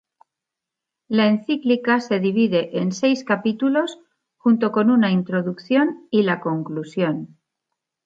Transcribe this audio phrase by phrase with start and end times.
[1.07, 3.99] La encíclica se divide en seis capítulos,
[4.35, 7.37] junto con una introducción y la conclusión.